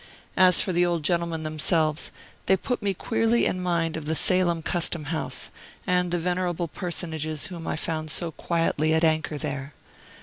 [0.35, 2.09] As for the old gentlemen themselves,
[2.47, 5.51] they put me queerly in mind of the Salem Custom House,
[5.85, 9.73] and the venerable personages whom I found so quietly at anchor there.